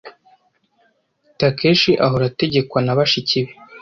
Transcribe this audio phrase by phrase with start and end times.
[1.39, 3.53] Takeshi ahora ategekwa na bashiki be.